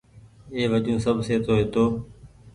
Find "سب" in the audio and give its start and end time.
1.05-1.15